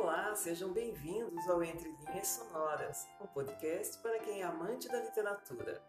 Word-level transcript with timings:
Olá, 0.00 0.32
sejam 0.36 0.72
bem-vindos 0.72 1.48
ao 1.48 1.60
Entre 1.60 1.90
Linhas 1.90 2.28
Sonoras, 2.28 3.04
um 3.20 3.26
podcast 3.26 3.98
para 3.98 4.20
quem 4.20 4.42
é 4.42 4.44
amante 4.44 4.86
da 4.86 5.02
literatura. 5.02 5.82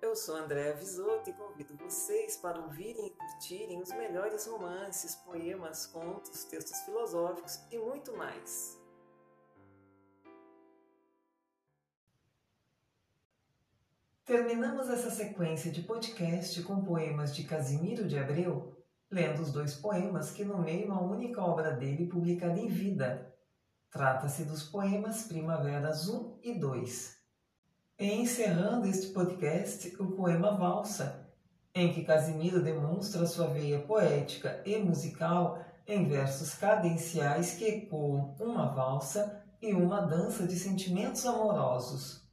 Eu 0.00 0.14
sou 0.14 0.36
Andréa 0.36 0.72
Visoto 0.72 1.28
e 1.28 1.32
convido 1.32 1.76
vocês 1.76 2.36
para 2.36 2.60
ouvirem 2.60 3.08
e 3.08 3.10
curtirem 3.10 3.82
os 3.82 3.88
melhores 3.88 4.46
romances, 4.46 5.16
poemas, 5.16 5.84
contos, 5.84 6.44
textos 6.44 6.78
filosóficos 6.82 7.58
e 7.72 7.76
muito 7.76 8.16
mais. 8.16 8.80
Terminamos 14.24 14.88
essa 14.88 15.10
sequência 15.10 15.72
de 15.72 15.82
podcast 15.82 16.62
com 16.62 16.84
poemas 16.84 17.34
de 17.34 17.42
Casimiro 17.42 18.06
de 18.06 18.16
Abreu, 18.16 18.72
lendo 19.10 19.40
os 19.42 19.52
dois 19.52 19.74
poemas 19.74 20.30
que 20.30 20.44
nomeiam 20.44 20.92
a 20.92 21.00
única 21.00 21.42
obra 21.42 21.72
dele 21.72 22.06
publicada 22.06 22.58
em 22.58 22.68
vida. 22.68 23.32
Trata-se 23.90 24.44
dos 24.44 24.62
poemas 24.62 25.24
Primaveras 25.24 26.08
1 26.08 26.40
e 26.42 26.58
2. 26.58 27.16
E 27.98 28.12
encerrando 28.12 28.88
este 28.88 29.08
podcast, 29.12 29.94
o 30.00 30.12
poema 30.12 30.56
Valsa, 30.56 31.24
em 31.74 31.92
que 31.92 32.04
Casimiro 32.04 32.62
demonstra 32.62 33.26
sua 33.26 33.48
veia 33.48 33.80
poética 33.80 34.62
e 34.64 34.76
musical 34.78 35.64
em 35.86 36.08
versos 36.08 36.54
cadenciais 36.54 37.54
que 37.54 37.64
ecoam 37.64 38.36
uma 38.40 38.74
valsa 38.74 39.44
e 39.60 39.72
uma 39.74 40.00
dança 40.00 40.46
de 40.46 40.56
sentimentos 40.56 41.26
amorosos. 41.26 42.24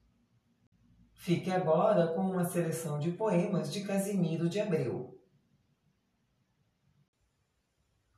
Fique 1.13 1.51
agora 1.51 2.07
com 2.07 2.21
uma 2.21 2.45
seleção 2.45 2.97
de 2.97 3.11
poemas 3.11 3.71
de 3.71 3.83
Casimiro 3.83 4.49
de 4.49 4.59
Abreu. 4.59 5.20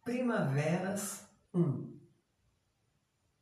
Primaveras 0.03 1.29
1 1.53 1.97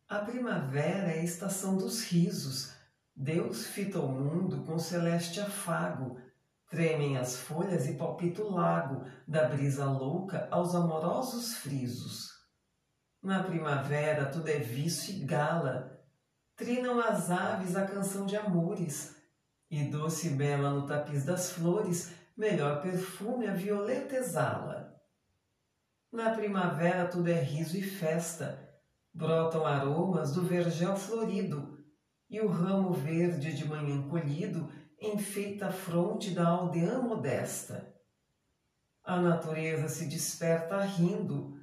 A 0.07 0.19
primavera 0.19 1.11
é 1.11 1.21
a 1.21 1.23
estação 1.23 1.75
dos 1.75 2.03
risos. 2.03 2.71
Deus 3.15 3.65
fita 3.65 3.99
o 3.99 4.07
mundo 4.07 4.63
com 4.63 4.77
celeste 4.77 5.39
afago. 5.39 6.19
Tremem 6.69 7.17
as 7.17 7.35
folhas 7.35 7.89
e 7.89 7.95
palpita 7.95 8.43
o 8.43 8.51
lago, 8.51 9.03
da 9.27 9.49
brisa 9.49 9.85
louca 9.85 10.47
aos 10.51 10.75
amorosos 10.75 11.55
frisos. 11.55 12.29
Na 13.23 13.41
primavera 13.41 14.27
tudo 14.27 14.47
é 14.47 14.59
vício 14.59 15.15
e 15.15 15.25
gala. 15.25 15.99
Trinam 16.55 16.99
as 16.99 17.31
aves 17.31 17.75
a 17.75 17.87
canção 17.87 18.27
de 18.27 18.37
amores 18.37 19.15
e 19.67 19.85
doce 19.85 20.27
e 20.27 20.35
bela 20.35 20.69
no 20.69 20.85
tapiz 20.85 21.25
das 21.25 21.53
flores, 21.53 22.13
melhor 22.37 22.83
perfume 22.83 23.47
a 23.47 23.53
violeta 23.55 24.15
exala. 24.15 25.00
Na 26.11 26.31
primavera 26.31 27.07
tudo 27.07 27.29
é 27.29 27.39
riso 27.39 27.77
e 27.77 27.81
festa, 27.81 28.69
brotam 29.13 29.65
aromas 29.65 30.33
do 30.33 30.43
vergel 30.43 30.97
florido, 30.97 31.79
e 32.29 32.41
o 32.41 32.47
ramo 32.49 32.91
verde 32.91 33.53
de 33.53 33.65
manhã 33.65 34.05
colhido 34.09 34.69
enfeita 34.99 35.67
a 35.67 35.71
fronte 35.71 36.31
da 36.31 36.45
aldeã 36.45 37.01
modesta. 37.01 37.95
A 39.05 39.21
natureza 39.21 39.87
se 39.87 40.05
desperta 40.05 40.81
rindo, 40.81 41.57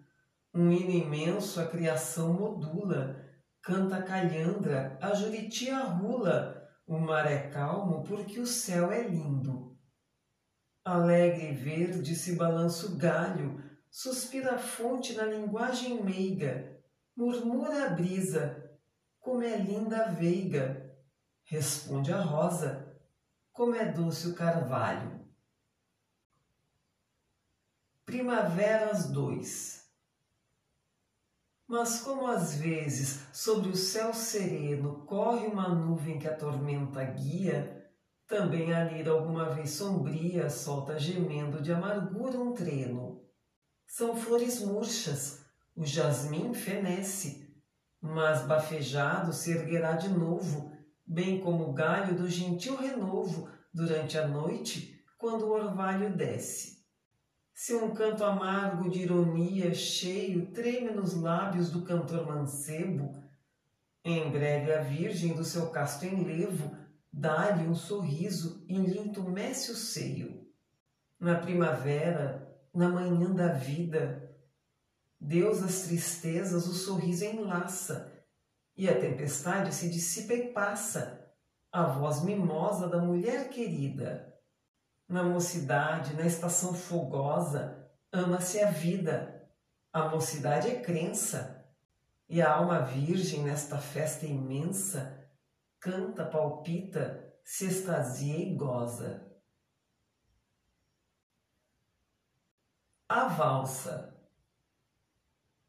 um 0.55 0.73
hino 0.73 0.93
imenso 0.93 1.61
a 1.61 1.67
criação 1.67 2.33
modula, 2.33 3.23
canta 3.63 3.99
a 3.99 4.03
calhandra, 4.03 4.99
a 5.03 5.13
juriti 5.13 5.69
arrula, 5.69 6.67
o 6.87 6.99
mar 6.99 7.31
é 7.31 7.49
calmo 7.51 8.03
porque 8.03 8.41
o 8.41 8.47
céu 8.47 8.91
é 8.91 9.07
lindo. 9.07 9.77
Alegre 10.83 11.51
e 11.51 11.55
verde 11.55 12.17
se 12.17 12.35
balança 12.35 12.87
o 12.87 12.97
galho, 12.97 13.68
suspira 13.91 14.55
a 14.55 14.59
fonte 14.59 15.15
na 15.15 15.25
linguagem 15.25 16.03
meiga, 16.03 16.81
murmura 17.17 17.87
a 17.87 17.91
brisa, 17.91 18.79
como 19.21 19.43
é 19.43 19.57
linda 19.57 20.05
a 20.05 20.09
veiga, 20.09 20.95
responde 21.45 22.13
a 22.13 22.21
rosa, 22.21 22.97
como 23.53 23.75
é 23.75 23.91
doce 23.91 24.29
o 24.29 24.35
carvalho. 24.35 25.19
Primaveras 28.05 29.11
2 29.11 29.79
mas 31.69 32.01
como 32.01 32.27
às 32.27 32.55
vezes 32.55 33.29
sobre 33.31 33.69
o 33.69 33.77
céu 33.77 34.15
sereno 34.15 35.05
corre 35.05 35.47
uma 35.47 35.69
nuvem 35.69 36.19
que 36.19 36.27
a 36.27 36.35
tormenta 36.35 37.05
guia, 37.05 37.93
também 38.27 38.73
a 38.73 38.85
lira 38.85 39.11
alguma 39.11 39.51
vez 39.51 39.73
sombria 39.73 40.49
solta 40.49 40.99
gemendo 40.99 41.61
de 41.61 41.71
amargura 41.71 42.41
um 42.41 42.55
treno. 42.55 43.23
São 43.89 44.15
flores 44.15 44.61
murchas, 44.61 45.47
o 45.75 45.83
jasmim 45.85 46.53
fenece, 46.53 47.51
mas 47.99 48.43
bafejado 48.43 49.33
se 49.33 49.51
erguerá 49.51 49.93
de 49.93 50.11
novo, 50.11 50.71
bem 51.07 51.41
como 51.41 51.71
o 51.71 51.73
galho 51.73 52.15
do 52.15 52.29
gentil 52.29 52.77
renovo 52.77 53.49
durante 53.73 54.19
a 54.19 54.29
noite, 54.29 55.03
quando 55.17 55.47
o 55.47 55.53
orvalho 55.53 56.15
desce. 56.15 56.85
Se 57.55 57.75
um 57.75 57.95
canto 57.95 58.23
amargo 58.25 58.91
de 58.91 59.01
ironia 59.01 59.73
cheio 59.73 60.53
treme 60.53 60.91
nos 60.91 61.15
lábios 61.15 61.71
do 61.71 61.83
cantor 61.83 62.27
mancebo, 62.27 63.25
em 64.05 64.31
breve 64.31 64.71
a 64.71 64.83
virgem 64.83 65.35
do 65.35 65.45
seu 65.45 65.71
casto 65.71 66.05
enlevo 66.05 66.77
dá-lhe 67.11 67.67
um 67.67 67.75
sorriso 67.75 68.65
e 68.69 68.77
lhe 68.77 68.99
entumece 68.99 69.73
o 69.73 69.75
seio. 69.75 70.47
Na 71.19 71.37
primavera, 71.37 72.48
na 72.79 72.89
manhã 72.89 73.35
da 73.35 73.49
vida, 73.49 74.33
Deus 75.21 75.65
as 75.65 75.81
tristezas 75.83 76.69
o 76.69 76.73
sorriso 76.73 77.25
enlaça, 77.25 78.13
e 78.77 78.89
a 78.89 79.01
tempestade 79.01 79.75
se 79.75 79.91
dissipa 79.91 80.33
e 80.33 80.53
passa, 80.53 81.29
a 81.73 81.83
voz 81.83 82.23
mimosa 82.23 82.87
da 82.87 83.01
mulher 83.01 83.49
querida. 83.49 84.33
Na 85.09 85.25
mocidade, 85.25 86.15
na 86.15 86.25
estação 86.25 86.73
fogosa, 86.73 87.91
ama-se 88.13 88.61
a 88.61 88.71
vida. 88.71 89.51
A 89.93 90.09
mocidade 90.09 90.69
é 90.69 90.81
crença. 90.81 91.67
E 92.29 92.41
a 92.41 92.55
alma 92.55 92.83
virgem, 92.83 93.43
nesta 93.43 93.79
festa 93.79 94.25
imensa, 94.25 95.29
canta, 95.81 96.25
palpita, 96.25 97.35
se 97.43 97.67
extasia 97.67 98.37
e 98.37 98.55
goza. 98.55 99.27
A 103.09 103.25
valsa. 103.29 104.15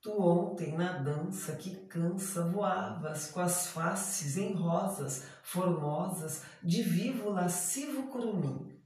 Tu 0.02 0.12
ontem 0.12 0.76
na 0.78 0.98
dança 0.98 1.56
que 1.56 1.76
cansa 1.88 2.44
voavas 2.44 3.32
com 3.32 3.40
as 3.40 3.68
faces 3.68 4.38
em 4.38 4.54
rosas 4.54 5.26
formosas 5.44 6.44
de 6.62 6.84
vivo 6.84 7.30
lascivo 7.30 8.08
curumim 8.08 8.80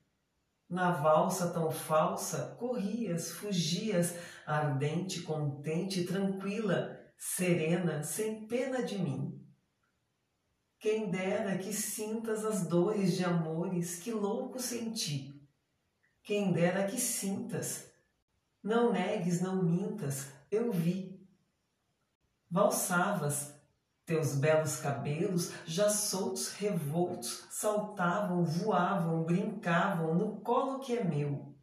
na 0.74 0.92
valsa 0.92 1.52
tão 1.52 1.70
falsa, 1.70 2.56
corrias, 2.60 3.32
fugias, 3.32 4.16
ardente, 4.46 5.22
contente, 5.22 6.04
tranquila, 6.04 7.00
serena, 7.16 8.02
sem 8.02 8.48
pena 8.48 8.84
de 8.84 8.98
mim. 8.98 9.40
Quem 10.80 11.12
dera 11.12 11.58
que 11.60 11.72
sintas 11.72 12.44
as 12.44 12.68
dores 12.68 13.16
de 13.16 13.24
amores 13.24 14.00
que 14.00 14.12
louco 14.12 14.60
senti. 14.60 15.40
Quem 16.24 16.52
dera 16.52 16.88
que 16.88 17.00
sintas, 17.00 17.93
não 18.64 18.94
negues, 18.94 19.42
não 19.42 19.62
mintas, 19.62 20.28
eu 20.50 20.72
vi. 20.72 21.22
Valsavas, 22.50 23.54
teus 24.06 24.36
belos 24.36 24.78
cabelos, 24.78 25.52
já 25.66 25.90
soltos, 25.90 26.54
revoltos, 26.54 27.46
saltavam, 27.50 28.46
voavam, 28.46 29.24
brincavam 29.24 30.16
no 30.16 30.40
colo 30.42 30.80
que 30.80 30.98
é 30.98 31.04
meu. 31.04 31.54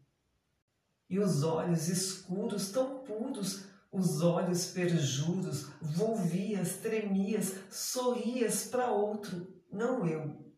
E 1.08 1.18
os 1.18 1.42
olhos 1.42 1.88
escuros, 1.88 2.70
tão 2.70 3.02
puros, 3.02 3.64
os 3.90 4.22
olhos 4.22 4.66
perjuros, 4.66 5.70
volvias, 5.80 6.76
tremias, 6.76 7.54
sorrias 7.70 8.64
para 8.66 8.92
outro, 8.92 9.46
não 9.72 10.06
eu. 10.06 10.54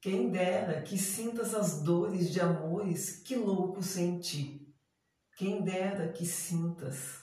Quem 0.00 0.30
dera 0.30 0.82
que 0.82 0.98
sintas 0.98 1.54
as 1.54 1.82
dores 1.82 2.32
de 2.32 2.40
amores 2.40 3.20
que 3.20 3.36
louco 3.36 3.82
senti. 3.82 4.65
Quem 5.36 5.62
dera 5.62 6.10
que 6.14 6.24
sintas. 6.24 7.22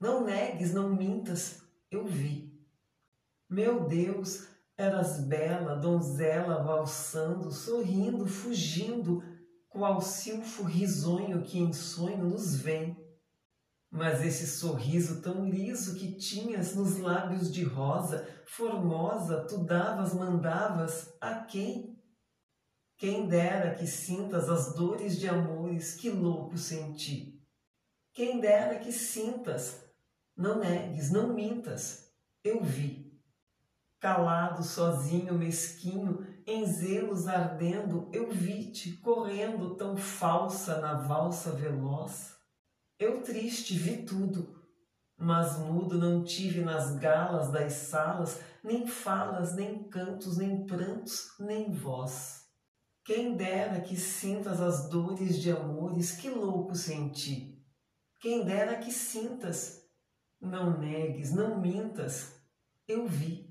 Não 0.00 0.24
negues, 0.24 0.72
não 0.72 0.94
mintas, 0.94 1.60
eu 1.90 2.06
vi. 2.06 2.56
Meu 3.48 3.88
Deus, 3.88 4.46
eras 4.78 5.18
bela, 5.18 5.74
donzela 5.74 6.62
valsando, 6.62 7.50
sorrindo, 7.50 8.24
fugindo, 8.24 9.20
qual 9.68 10.00
silfo 10.00 10.62
risonho 10.62 11.42
que 11.42 11.58
em 11.58 11.72
sonho 11.72 12.28
nos 12.28 12.54
vem. 12.54 12.96
Mas 13.90 14.24
esse 14.24 14.46
sorriso 14.46 15.20
tão 15.20 15.44
liso 15.44 15.96
que 15.96 16.14
tinhas 16.14 16.76
nos 16.76 16.98
lábios 16.98 17.52
de 17.52 17.64
rosa, 17.64 18.28
formosa, 18.46 19.44
tu 19.48 19.64
davas, 19.64 20.14
mandavas 20.14 21.12
a 21.20 21.40
quem? 21.40 22.00
Quem 22.96 23.26
dera 23.26 23.74
que 23.74 23.88
sintas 23.88 24.48
as 24.48 24.72
dores 24.76 25.18
de 25.18 25.28
amores 25.28 25.96
que 25.96 26.08
louco 26.10 26.56
senti. 26.56 27.39
Quem 28.12 28.40
dera 28.40 28.78
que 28.78 28.92
sintas, 28.92 29.84
não 30.36 30.58
negues, 30.58 31.10
não 31.10 31.32
mintas, 31.32 32.12
eu 32.42 32.62
vi. 32.62 33.10
Calado, 34.00 34.62
sozinho, 34.64 35.34
mesquinho, 35.34 36.26
em 36.46 36.64
zelos 36.66 37.28
ardendo, 37.28 38.08
eu 38.12 38.30
vi-te 38.30 38.96
correndo 38.96 39.76
tão 39.76 39.96
falsa 39.96 40.80
na 40.80 40.94
valsa 40.94 41.52
veloz. 41.52 42.34
Eu 42.98 43.22
triste 43.22 43.74
vi 43.74 44.02
tudo, 44.04 44.60
mas 45.16 45.58
mudo 45.58 45.98
não 45.98 46.24
tive 46.24 46.62
nas 46.62 46.96
galas 46.96 47.50
das 47.50 47.74
salas 47.74 48.40
nem 48.62 48.86
falas, 48.86 49.54
nem 49.54 49.84
cantos, 49.84 50.36
nem 50.36 50.66
prantos, 50.66 51.34
nem 51.38 51.72
voz. 51.72 52.44
Quem 53.04 53.36
dera 53.36 53.80
que 53.80 53.96
sintas 53.96 54.60
as 54.60 54.88
dores 54.88 55.40
de 55.40 55.50
amores 55.50 56.12
que 56.12 56.28
louco 56.28 56.74
senti. 56.74 57.59
Quem 58.20 58.44
dera 58.44 58.76
que 58.76 58.92
sintas, 58.92 59.82
não 60.38 60.78
negues, 60.78 61.32
não 61.32 61.58
mintas, 61.58 62.38
eu 62.86 63.06
vi. 63.06 63.50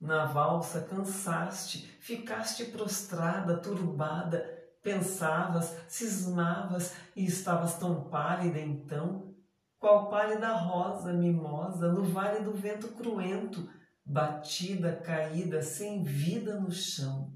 Na 0.00 0.26
valsa 0.26 0.80
cansaste, 0.80 1.86
ficaste 2.00 2.64
prostrada, 2.64 3.56
turbada, 3.56 4.44
pensavas, 4.82 5.72
cismavas 5.86 6.94
e 7.14 7.24
estavas 7.24 7.78
tão 7.78 8.10
pálida 8.10 8.58
então, 8.58 9.32
qual 9.78 10.10
pálida 10.10 10.52
rosa 10.52 11.12
mimosa 11.12 11.92
no 11.92 12.02
vale 12.02 12.44
do 12.44 12.52
vento 12.52 12.88
cruento, 12.88 13.70
batida, 14.04 14.96
caída, 14.96 15.62
sem 15.62 16.02
vida 16.02 16.58
no 16.58 16.72
chão. 16.72 17.32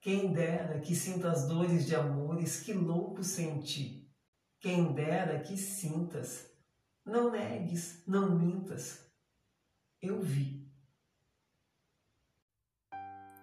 Quem 0.00 0.32
dera 0.32 0.80
que 0.80 0.96
sinta 0.96 1.30
as 1.30 1.46
dores 1.46 1.84
de 1.84 1.94
amores 1.94 2.60
que 2.60 2.72
louco 2.72 3.22
senti. 3.22 3.97
Quem 4.60 4.92
dera 4.92 5.40
que 5.40 5.56
sintas. 5.56 6.50
Não 7.04 7.30
negues, 7.30 8.02
não 8.06 8.30
mintas. 8.30 9.06
Eu 10.02 10.20
vi. 10.20 10.68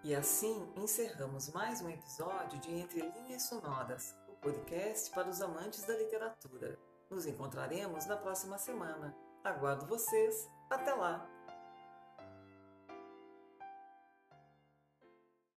E 0.03 0.13
assim 0.13 0.71
encerramos 0.75 1.49
mais 1.53 1.81
um 1.81 1.89
episódio 1.89 2.59
de 2.59 2.71
Entre 2.71 3.01
Linhas 3.01 3.43
Sonoras, 3.43 4.13
o 4.27 4.33
podcast 4.33 5.09
para 5.11 5.29
os 5.29 5.41
amantes 5.41 5.83
da 5.85 5.97
literatura. 5.97 6.77
Nos 7.09 7.25
encontraremos 7.25 8.05
na 8.05 8.17
próxima 8.17 8.57
semana. 8.57 9.15
Aguardo 9.43 9.87
vocês. 9.87 10.47
Até 10.69 10.93
lá! 10.93 11.34